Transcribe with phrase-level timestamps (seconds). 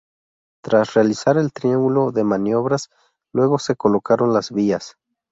[0.63, 2.89] Tras realizar el triángulo de maniobras,
[3.31, 4.97] luego se colocaron las vías.